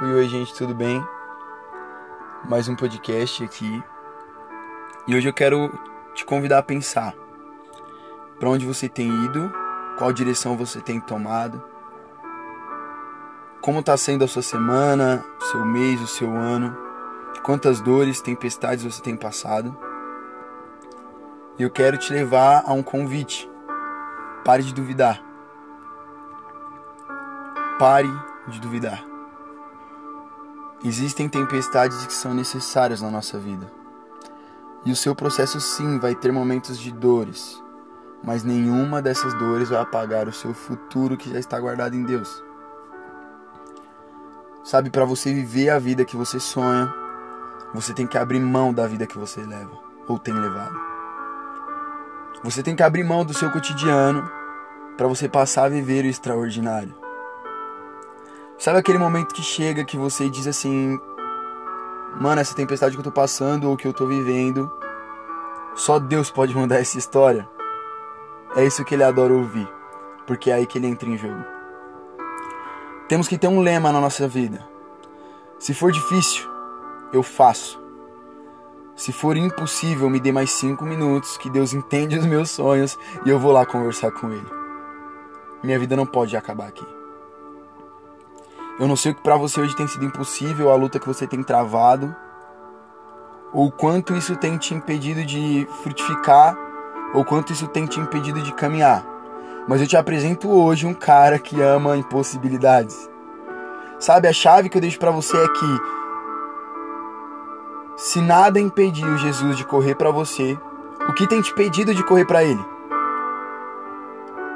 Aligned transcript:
Oi, 0.00 0.28
gente, 0.28 0.52
tudo 0.54 0.74
bem? 0.74 1.06
Mais 2.48 2.66
um 2.66 2.74
podcast 2.74 3.44
aqui. 3.44 3.84
E 5.06 5.14
hoje 5.14 5.28
eu 5.28 5.32
quero 5.32 5.70
te 6.14 6.24
convidar 6.24 6.58
a 6.58 6.62
pensar 6.62 7.14
para 8.40 8.48
onde 8.48 8.66
você 8.66 8.88
tem 8.88 9.06
ido, 9.26 9.52
qual 9.98 10.12
direção 10.12 10.56
você 10.56 10.80
tem 10.80 10.98
tomado, 10.98 11.62
como 13.60 13.78
está 13.78 13.96
sendo 13.96 14.24
a 14.24 14.28
sua 14.28 14.42
semana, 14.42 15.24
o 15.40 15.44
seu 15.44 15.64
mês, 15.64 16.00
o 16.00 16.06
seu 16.08 16.34
ano, 16.34 16.76
quantas 17.44 17.80
dores, 17.80 18.20
tempestades 18.20 18.84
você 18.84 19.00
tem 19.00 19.14
passado. 19.14 19.76
E 21.58 21.62
eu 21.62 21.70
quero 21.70 21.96
te 21.96 22.12
levar 22.12 22.64
a 22.66 22.72
um 22.72 22.82
convite. 22.82 23.48
Pare 24.44 24.64
de 24.64 24.74
duvidar. 24.74 25.22
Pare 27.78 28.10
de 28.48 28.58
duvidar. 28.58 29.11
Existem 30.84 31.28
tempestades 31.28 32.04
que 32.06 32.12
são 32.12 32.34
necessárias 32.34 33.00
na 33.00 33.10
nossa 33.10 33.38
vida. 33.38 33.70
E 34.84 34.90
o 34.90 34.96
seu 34.96 35.14
processo 35.14 35.60
sim 35.60 35.98
vai 36.00 36.12
ter 36.14 36.32
momentos 36.32 36.76
de 36.76 36.90
dores, 36.90 37.62
mas 38.22 38.42
nenhuma 38.42 39.00
dessas 39.00 39.32
dores 39.34 39.68
vai 39.68 39.80
apagar 39.80 40.26
o 40.26 40.32
seu 40.32 40.52
futuro 40.52 41.16
que 41.16 41.30
já 41.30 41.38
está 41.38 41.58
guardado 41.60 41.94
em 41.94 42.02
Deus. 42.02 42.42
Sabe, 44.64 44.90
para 44.90 45.04
você 45.04 45.32
viver 45.32 45.70
a 45.70 45.78
vida 45.78 46.04
que 46.04 46.16
você 46.16 46.40
sonha, 46.40 46.92
você 47.72 47.94
tem 47.94 48.06
que 48.06 48.18
abrir 48.18 48.40
mão 48.40 48.74
da 48.74 48.86
vida 48.86 49.06
que 49.06 49.18
você 49.18 49.40
leva 49.40 49.78
ou 50.08 50.18
tem 50.18 50.34
levado. 50.34 50.76
Você 52.42 52.60
tem 52.60 52.74
que 52.74 52.82
abrir 52.82 53.04
mão 53.04 53.24
do 53.24 53.32
seu 53.32 53.52
cotidiano 53.52 54.28
para 54.96 55.06
você 55.06 55.28
passar 55.28 55.66
a 55.66 55.68
viver 55.68 56.04
o 56.04 56.08
extraordinário. 56.08 57.01
Sabe 58.62 58.78
aquele 58.78 58.96
momento 58.96 59.34
que 59.34 59.42
chega 59.42 59.84
que 59.84 59.96
você 59.96 60.30
diz 60.30 60.46
assim: 60.46 60.96
Mano, 62.20 62.40
essa 62.40 62.54
tempestade 62.54 62.94
que 62.94 63.00
eu 63.00 63.04
tô 63.04 63.10
passando 63.10 63.68
ou 63.68 63.76
que 63.76 63.88
eu 63.88 63.92
tô 63.92 64.06
vivendo, 64.06 64.70
só 65.74 65.98
Deus 65.98 66.30
pode 66.30 66.56
mudar 66.56 66.76
essa 66.76 66.96
história? 66.96 67.48
É 68.54 68.64
isso 68.64 68.84
que 68.84 68.94
ele 68.94 69.02
adora 69.02 69.34
ouvir, 69.34 69.68
porque 70.28 70.48
é 70.48 70.54
aí 70.54 70.64
que 70.64 70.78
ele 70.78 70.86
entra 70.86 71.08
em 71.08 71.18
jogo. 71.18 71.44
Temos 73.08 73.26
que 73.26 73.36
ter 73.36 73.48
um 73.48 73.58
lema 73.58 73.90
na 73.90 74.00
nossa 74.00 74.28
vida: 74.28 74.64
se 75.58 75.74
for 75.74 75.90
difícil, 75.90 76.48
eu 77.12 77.24
faço. 77.24 77.82
Se 78.94 79.10
for 79.12 79.36
impossível, 79.36 80.08
me 80.08 80.20
dê 80.20 80.30
mais 80.30 80.52
cinco 80.52 80.84
minutos, 80.84 81.36
que 81.36 81.50
Deus 81.50 81.74
entende 81.74 82.16
os 82.16 82.26
meus 82.26 82.50
sonhos 82.50 82.96
e 83.26 83.28
eu 83.28 83.40
vou 83.40 83.50
lá 83.50 83.66
conversar 83.66 84.12
com 84.12 84.30
Ele. 84.30 84.50
Minha 85.64 85.80
vida 85.80 85.96
não 85.96 86.06
pode 86.06 86.36
acabar 86.36 86.68
aqui. 86.68 87.01
Eu 88.78 88.88
não 88.88 88.96
sei 88.96 89.12
o 89.12 89.14
que 89.14 89.22
para 89.22 89.36
você 89.36 89.60
hoje 89.60 89.76
tem 89.76 89.86
sido 89.86 90.04
impossível, 90.04 90.70
a 90.70 90.74
luta 90.74 90.98
que 90.98 91.06
você 91.06 91.26
tem 91.26 91.42
travado, 91.42 92.14
ou 93.52 93.70
quanto 93.70 94.14
isso 94.14 94.34
tem 94.36 94.56
te 94.56 94.74
impedido 94.74 95.24
de 95.24 95.66
frutificar, 95.82 96.56
ou 97.14 97.24
quanto 97.24 97.52
isso 97.52 97.68
tem 97.68 97.86
te 97.86 98.00
impedido 98.00 98.40
de 98.40 98.52
caminhar. 98.54 99.04
Mas 99.68 99.80
eu 99.80 99.86
te 99.86 99.96
apresento 99.96 100.50
hoje 100.50 100.86
um 100.86 100.94
cara 100.94 101.38
que 101.38 101.60
ama 101.60 101.96
impossibilidades. 101.96 103.08
Sabe, 103.98 104.26
a 104.26 104.32
chave 104.32 104.68
que 104.68 104.76
eu 104.76 104.80
deixo 104.80 104.98
para 104.98 105.10
você 105.10 105.36
é 105.36 105.48
que 105.48 105.80
se 107.96 108.20
nada 108.20 108.58
impediu 108.58 109.16
Jesus 109.18 109.56
de 109.56 109.64
correr 109.64 109.94
para 109.94 110.10
você, 110.10 110.58
o 111.08 111.12
que 111.12 111.26
tem 111.26 111.42
te 111.42 111.52
impedido 111.52 111.94
de 111.94 112.02
correr 112.02 112.24
para 112.24 112.42
ele? 112.42 112.64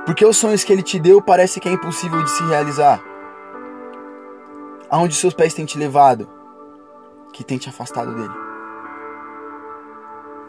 Porque 0.04 0.24
os 0.24 0.36
sonhos 0.36 0.64
que 0.64 0.72
ele 0.72 0.82
te 0.82 0.98
deu 0.98 1.20
parece 1.20 1.60
que 1.60 1.68
é 1.68 1.72
impossível 1.72 2.22
de 2.22 2.30
se 2.30 2.42
realizar. 2.44 3.00
Aonde 4.88 5.14
seus 5.14 5.34
pés 5.34 5.52
têm 5.52 5.64
te 5.64 5.78
levado, 5.78 6.28
que 7.32 7.42
tem 7.42 7.58
te 7.58 7.68
afastado 7.68 8.14
dele. 8.14 8.34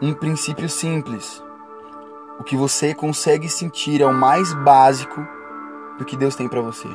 Um 0.00 0.14
princípio 0.14 0.68
simples. 0.68 1.42
O 2.38 2.44
que 2.44 2.56
você 2.56 2.94
consegue 2.94 3.48
sentir 3.48 4.00
é 4.00 4.06
o 4.06 4.14
mais 4.14 4.54
básico 4.54 5.26
do 5.98 6.04
que 6.04 6.16
Deus 6.16 6.36
tem 6.36 6.48
para 6.48 6.60
você. 6.60 6.88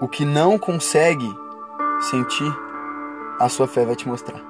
O 0.00 0.08
que 0.08 0.24
não 0.24 0.58
consegue 0.58 1.32
sentir, 2.00 2.52
a 3.38 3.48
sua 3.48 3.68
fé 3.68 3.86
vai 3.86 3.94
te 3.94 4.08
mostrar. 4.08 4.40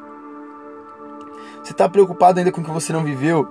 Você 1.62 1.72
está 1.72 1.86
preocupado 1.86 2.38
ainda 2.38 2.50
com 2.50 2.62
o 2.62 2.64
que 2.64 2.70
você 2.70 2.94
não 2.94 3.04
viveu? 3.04 3.46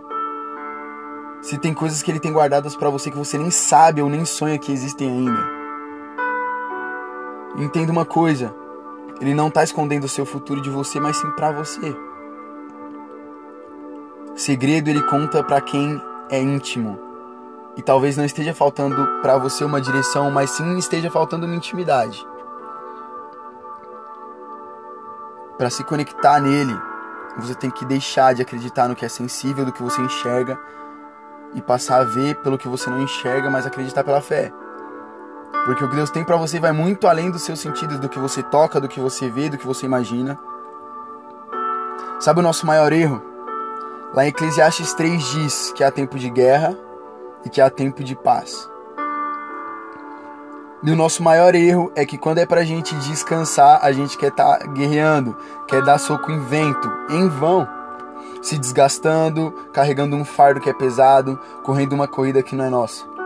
Se 1.42 1.60
tem 1.60 1.74
coisas 1.74 2.02
que 2.02 2.10
ele 2.10 2.20
tem 2.20 2.34
guardadas 2.34 2.76
para 2.76 2.90
você 2.90 3.12
que 3.12 3.18
você 3.18 3.38
nem 3.38 3.52
sabe 3.52 4.02
ou 4.02 4.10
nem 4.10 4.26
sonha 4.26 4.58
que 4.58 4.72
existem 4.72 5.08
ainda. 5.08 5.59
Entenda 7.58 7.92
uma 7.92 8.06
coisa: 8.06 8.54
Ele 9.20 9.34
não 9.34 9.48
está 9.48 9.64
escondendo 9.64 10.04
o 10.04 10.10
seu 10.10 10.26
futuro 10.26 10.62
de 10.62 10.70
você, 10.70 11.00
mas 11.00 11.18
sim 11.18 11.30
para 11.32 11.52
você. 11.52 11.96
Segredo 14.36 14.90
ele 14.90 15.04
conta 15.04 15.44
para 15.44 15.60
quem 15.60 16.02
é 16.30 16.42
íntimo. 16.42 16.98
E 17.76 17.82
talvez 17.82 18.16
não 18.16 18.24
esteja 18.24 18.54
faltando 18.54 19.22
para 19.22 19.38
você 19.38 19.64
uma 19.64 19.82
direção, 19.82 20.32
mas 20.32 20.52
sim 20.52 20.78
esteja 20.78 21.12
faltando 21.12 21.46
uma 21.46 21.56
intimidade. 21.56 22.26
Para 25.58 25.70
se 25.70 25.84
conectar 25.84 26.40
nele, 26.40 26.74
você 27.38 27.54
tem 27.54 27.70
que 27.70 27.86
deixar 27.86 28.34
de 28.34 28.42
acreditar 28.42 28.88
no 28.88 28.96
que 28.96 29.06
é 29.06 29.10
sensível, 29.10 29.66
do 29.66 29.74
que 29.74 29.84
você 29.84 30.02
enxerga, 30.02 30.58
e 31.54 31.62
passar 31.62 32.02
a 32.02 32.06
ver 32.06 32.36
pelo 32.38 32.58
que 32.58 32.68
você 32.68 32.90
não 32.90 33.02
enxerga, 33.02 33.50
mas 33.50 33.66
acreditar 33.66 34.04
pela 34.04 34.22
fé. 34.22 34.54
Porque 35.66 35.84
o 35.84 35.90
que 35.90 35.96
Deus 35.96 36.10
tem 36.10 36.24
para 36.24 36.38
você 36.38 36.60
vai 36.60 36.72
muito 36.72 37.08
além 37.08 37.30
dos 37.30 37.44
seus 37.44 37.60
sentidos, 37.60 38.00
do 38.00 38.10
que 38.10 38.20
você 38.20 38.42
toca, 38.42 38.80
do 38.80 38.88
que 38.88 39.00
você 39.00 39.30
vê, 39.30 39.50
do 39.50 39.58
que 39.58 39.68
você 39.68 39.86
imagina. 39.86 40.40
Sabe 42.20 42.40
o 42.40 42.44
nosso 42.44 42.66
maior 42.66 42.92
erro? 42.92 43.22
Lá 44.14 44.26
em 44.26 44.30
Eclesiastes 44.30 44.94
3 44.94 45.24
diz 45.24 45.72
que 45.76 45.84
há 45.84 45.92
tempo 45.92 46.18
de 46.18 46.30
guerra 46.30 46.76
e 47.46 47.50
que 47.50 47.62
há 47.62 47.70
tempo 47.70 48.04
de 48.04 48.16
paz. 48.16 48.70
E 50.82 50.92
o 50.92 50.96
nosso 50.96 51.22
maior 51.22 51.54
erro 51.56 51.92
é 51.94 52.06
que 52.06 52.18
quando 52.18 52.38
é 52.38 52.46
pra 52.46 52.64
gente 52.64 52.96
descansar, 52.96 53.80
a 53.84 53.92
gente 53.92 54.18
quer 54.18 54.30
estar 54.30 54.60
tá 54.60 54.66
guerreando, 54.68 55.36
quer 55.68 55.84
dar 55.84 55.98
soco 55.98 56.32
em 56.32 56.40
vento, 56.40 56.90
em 57.10 57.28
vão, 57.28 57.68
se 58.42 58.58
desgastando, 58.58 59.52
carregando 59.74 60.16
um 60.16 60.24
fardo 60.24 60.62
que 60.62 60.70
é 60.70 60.74
pesado, 60.74 61.38
correndo 61.64 61.94
uma 61.94 62.08
corrida 62.08 62.42
que 62.42 62.56
não 62.56 62.64
é 62.64 62.70
nossa. 62.70 63.19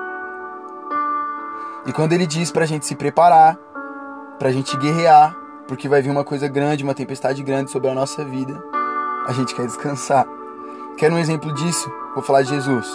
E 1.86 1.92
quando 1.92 2.14
ele 2.14 2.26
diz 2.26 2.50
pra 2.50 2.66
gente 2.66 2.86
se 2.86 2.96
preparar, 2.96 3.58
pra 4.40 4.52
gente 4.52 4.76
guerrear, 4.78 5.36
porque 5.68 5.90
vai 5.90 6.02
vir 6.02 6.12
uma 6.12 6.24
coisa 6.24 6.48
grande, 6.48 6.84
uma 6.84 6.94
tempestade 6.94 7.44
grande 7.44 7.72
sobre 7.72 7.90
a 7.90 7.94
nossa 7.94 8.24
vida, 8.24 8.64
a 9.28 9.34
gente 9.34 9.54
quer 9.54 9.66
descansar. 9.66 10.26
Quer 10.98 11.12
um 11.12 11.18
exemplo 11.18 11.54
disso? 11.54 11.92
Vou 12.14 12.24
falar 12.24 12.44
de 12.44 12.50
Jesus. 12.50 12.88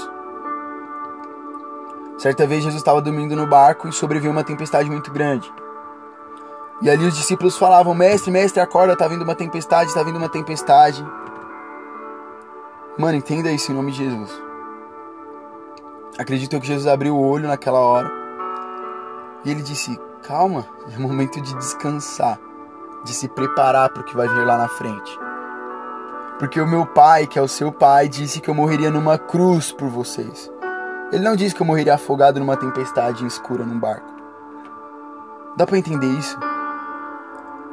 Certa 2.16 2.47
vez 2.47 2.62
Jesus 2.62 2.81
estava 2.81 3.03
dormindo 3.03 3.37
no 3.37 3.47
barco 3.47 3.88
e 3.88 3.93
sobreveio 3.93 4.32
uma 4.32 4.43
tempestade 4.43 4.91
muito 4.91 5.12
grande. 5.12 5.53
E 6.81 6.88
ali 6.88 7.05
os 7.05 7.15
discípulos 7.15 7.59
falavam: 7.59 7.94
Mestre, 7.94 8.31
mestre, 8.31 8.60
acorda, 8.60 8.97
tá 8.97 9.06
vindo 9.06 9.22
uma 9.22 9.34
tempestade, 9.34 9.93
tá 9.93 10.03
vindo 10.03 10.16
uma 10.16 10.28
tempestade. 10.28 11.05
Mano, 12.97 13.19
entenda 13.19 13.50
isso 13.53 13.70
em 13.70 13.75
nome 13.75 13.93
de 13.93 13.99
Jesus. 13.99 14.43
Acredito 16.19 16.59
que 16.59 16.66
Jesus 16.66 16.87
abriu 16.87 17.16
o 17.16 17.28
olho 17.28 17.47
naquela 17.47 17.78
hora 17.78 18.18
e 19.49 19.51
ele 19.51 19.63
disse: 19.63 19.99
Calma, 20.27 20.67
é 20.95 20.99
momento 20.99 21.41
de 21.41 21.55
descansar, 21.55 22.39
de 23.03 23.15
se 23.15 23.27
preparar 23.29 23.89
para 23.89 24.03
o 24.03 24.05
que 24.05 24.15
vai 24.15 24.29
vir 24.29 24.45
lá 24.45 24.59
na 24.59 24.69
frente. 24.69 25.19
Porque 26.39 26.61
o 26.61 26.67
meu 26.67 26.85
pai, 26.85 27.27
que 27.27 27.39
é 27.39 27.43
o 27.43 27.49
seu 27.49 27.73
pai, 27.73 28.09
disse 28.09 28.41
que 28.41 28.51
eu 28.51 28.55
morreria 28.55 28.91
numa 28.91 29.17
cruz 29.17 29.73
por 29.73 29.89
vocês. 29.89 30.53
Ele 31.11 31.25
não 31.25 31.35
disse 31.35 31.55
que 31.55 31.63
eu 31.63 31.67
morreria 31.67 31.95
afogado 31.95 32.39
numa 32.39 32.59
tempestade 32.59 33.25
escura 33.27 33.65
num 33.65 33.81
barco. 33.81 34.07
Dá 35.57 35.67
para 35.67 35.79
entender 35.79 36.07
isso? 36.07 36.39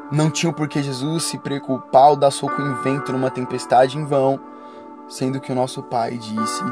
Não 0.09 0.31
tinha 0.31 0.53
por 0.53 0.69
que 0.69 0.81
Jesus 0.81 1.23
se 1.23 1.37
preocupar 1.37 2.11
ou 2.11 2.15
dar 2.15 2.31
soco 2.31 2.61
em 2.61 2.73
vento 2.75 3.11
numa 3.11 3.29
tempestade 3.29 3.97
em 3.97 4.05
vão, 4.05 4.39
sendo 5.09 5.41
que 5.41 5.51
o 5.51 5.55
nosso 5.55 5.83
pai 5.83 6.17
disse 6.17 6.63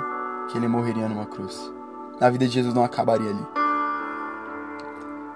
que 0.47 0.57
ele 0.57 0.67
morreria 0.67 1.09
numa 1.09 1.25
cruz. 1.25 1.71
A 2.21 2.29
vida 2.29 2.47
de 2.47 2.53
Jesus 2.53 2.73
não 2.73 2.85
acabaria 2.85 3.29
ali. 3.29 3.62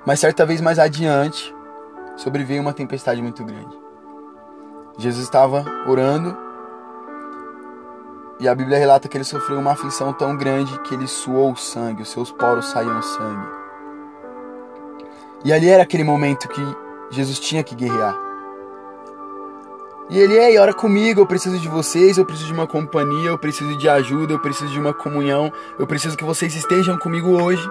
Mas 0.07 0.21
certa 0.21 0.45
vez 0.45 0.61
mais 0.61 0.79
adiante, 0.79 1.53
sobreveio 2.15 2.61
uma 2.61 2.71
tempestade 2.71 3.21
muito 3.21 3.43
grande. 3.43 3.77
Jesus 4.97 5.25
estava 5.25 5.65
orando 5.85 6.33
e 8.39 8.47
a 8.47 8.55
Bíblia 8.55 8.77
relata 8.77 9.09
que 9.09 9.17
ele 9.17 9.25
sofreu 9.25 9.59
uma 9.59 9.73
aflição 9.73 10.13
tão 10.13 10.37
grande 10.37 10.79
que 10.79 10.93
ele 10.93 11.07
suou 11.07 11.53
sangue, 11.57 12.03
os 12.03 12.09
seus 12.09 12.31
poros 12.31 12.67
saíam 12.69 13.01
sangue. 13.01 13.47
E 15.43 15.51
ali 15.51 15.67
era 15.67 15.83
aquele 15.83 16.05
momento 16.05 16.47
que 16.47 16.61
Jesus 17.11 17.37
tinha 17.37 17.61
que 17.61 17.75
guerrear. 17.75 18.17
E 20.09 20.17
ele, 20.17 20.35
ei, 20.35 20.57
ora 20.57 20.73
comigo, 20.73 21.19
eu 21.19 21.27
preciso 21.27 21.59
de 21.59 21.67
vocês, 21.67 22.17
eu 22.17 22.25
preciso 22.25 22.47
de 22.47 22.53
uma 22.53 22.65
companhia, 22.65 23.27
eu 23.27 23.37
preciso 23.37 23.75
de 23.75 23.89
ajuda, 23.89 24.31
eu 24.31 24.39
preciso 24.39 24.71
de 24.71 24.79
uma 24.79 24.93
comunhão, 24.93 25.51
eu 25.77 25.85
preciso 25.85 26.15
que 26.15 26.23
vocês 26.23 26.55
estejam 26.55 26.97
comigo 26.97 27.43
hoje. 27.43 27.69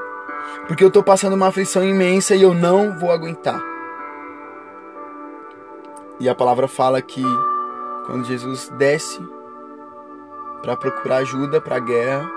Porque 0.67 0.83
eu 0.83 0.89
estou 0.89 1.03
passando 1.03 1.35
uma 1.35 1.49
aflição 1.49 1.85
imensa 1.85 2.35
e 2.35 2.43
eu 2.43 2.55
não 2.55 2.99
vou 2.99 3.11
aguentar. 3.11 3.63
E 6.19 6.29
a 6.29 6.35
palavra 6.35 6.67
fala 6.67 7.01
que 7.03 7.23
quando 8.07 8.25
Jesus 8.25 8.69
desce 8.79 9.21
para 10.63 10.77
procurar 10.77 11.19
ajuda 11.19 11.61
para 11.61 11.77
a 11.77 11.81
guerra, 11.81 12.31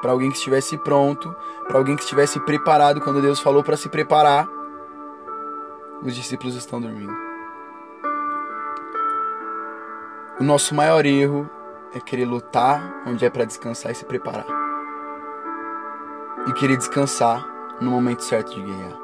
para 0.00 0.12
alguém 0.12 0.30
que 0.30 0.36
estivesse 0.36 0.76
pronto, 0.76 1.34
para 1.66 1.78
alguém 1.78 1.96
que 1.96 2.02
estivesse 2.02 2.38
preparado 2.40 3.00
quando 3.00 3.22
Deus 3.22 3.40
falou 3.40 3.62
para 3.62 3.76
se 3.76 3.88
preparar, 3.88 4.48
os 6.02 6.14
discípulos 6.14 6.56
estão 6.56 6.80
dormindo. 6.80 7.14
O 10.40 10.44
nosso 10.44 10.74
maior 10.74 11.06
erro 11.06 11.48
é 11.94 12.00
querer 12.00 12.24
lutar 12.24 13.02
onde 13.06 13.24
é 13.24 13.30
para 13.30 13.44
descansar 13.44 13.92
e 13.92 13.94
se 13.94 14.04
preparar. 14.04 14.46
E 16.48 16.52
querer 16.54 16.76
descansar 16.76 17.51
no 17.82 17.90
momento 17.90 18.22
certo 18.22 18.54
de 18.54 18.62
guerrear. 18.62 19.02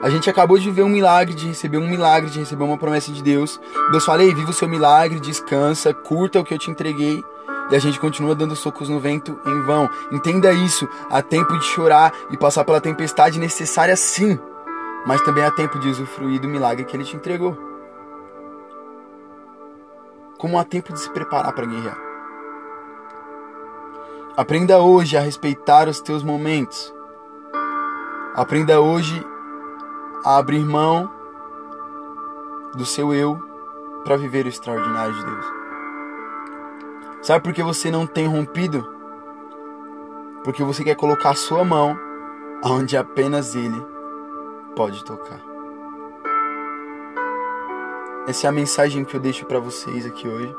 A 0.00 0.08
gente 0.10 0.30
acabou 0.30 0.58
de 0.58 0.70
ver 0.70 0.82
um 0.82 0.88
milagre, 0.88 1.34
de 1.34 1.48
receber 1.48 1.78
um 1.78 1.88
milagre, 1.88 2.30
de 2.30 2.38
receber 2.38 2.62
uma 2.62 2.78
promessa 2.78 3.10
de 3.10 3.20
Deus. 3.20 3.60
Deus 3.90 4.04
fala, 4.04 4.22
ei, 4.22 4.32
viva 4.32 4.50
o 4.50 4.54
seu 4.54 4.68
milagre, 4.68 5.18
descansa, 5.18 5.92
curta 5.92 6.38
o 6.38 6.44
que 6.44 6.54
eu 6.54 6.58
te 6.58 6.70
entreguei. 6.70 7.24
E 7.70 7.74
a 7.74 7.78
gente 7.78 7.98
continua 7.98 8.34
dando 8.34 8.54
socos 8.54 8.88
no 8.88 9.00
vento 9.00 9.38
em 9.44 9.62
vão. 9.62 9.90
Entenda 10.12 10.52
isso. 10.52 10.88
Há 11.10 11.20
tempo 11.20 11.58
de 11.58 11.64
chorar 11.64 12.12
e 12.30 12.36
passar 12.36 12.64
pela 12.64 12.80
tempestade 12.80 13.40
necessária 13.40 13.96
sim. 13.96 14.38
Mas 15.04 15.20
também 15.22 15.44
há 15.44 15.50
tempo 15.50 15.78
de 15.80 15.88
usufruir 15.88 16.40
do 16.40 16.48
milagre 16.48 16.84
que 16.84 16.96
ele 16.96 17.04
te 17.04 17.16
entregou. 17.16 17.58
Como 20.38 20.58
há 20.58 20.64
tempo 20.64 20.92
de 20.92 21.00
se 21.00 21.10
preparar 21.10 21.52
para 21.52 21.66
guerrear. 21.66 21.98
Aprenda 24.36 24.78
hoje 24.78 25.16
a 25.16 25.20
respeitar 25.20 25.88
os 25.88 26.00
teus 26.00 26.22
momentos. 26.22 26.94
Aprenda 28.38 28.80
hoje 28.80 29.20
a 30.24 30.36
abrir 30.36 30.64
mão 30.64 31.10
do 32.72 32.86
seu 32.86 33.12
eu 33.12 33.36
para 34.04 34.16
viver 34.16 34.46
o 34.46 34.48
extraordinário 34.48 35.12
de 35.12 35.24
Deus. 35.24 35.46
Sabe 37.20 37.42
por 37.42 37.52
que 37.52 37.64
você 37.64 37.90
não 37.90 38.06
tem 38.06 38.28
rompido? 38.28 38.88
Porque 40.44 40.62
você 40.62 40.84
quer 40.84 40.94
colocar 40.94 41.30
a 41.30 41.34
sua 41.34 41.64
mão 41.64 41.98
onde 42.64 42.96
apenas 42.96 43.56
Ele 43.56 43.84
pode 44.76 45.04
tocar. 45.04 45.40
Essa 48.28 48.46
é 48.46 48.50
a 48.50 48.52
mensagem 48.52 49.04
que 49.04 49.16
eu 49.16 49.20
deixo 49.20 49.46
para 49.46 49.58
vocês 49.58 50.06
aqui 50.06 50.28
hoje. 50.28 50.54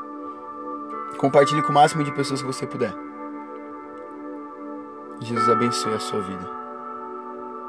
Compartilhe 1.16 1.62
com 1.62 1.70
o 1.70 1.74
máximo 1.74 2.04
de 2.04 2.12
pessoas 2.12 2.42
que 2.42 2.46
você 2.46 2.66
puder. 2.66 2.92
Jesus 5.22 5.48
abençoe 5.48 5.94
a 5.94 5.98
sua 5.98 6.20
vida. 6.20 6.59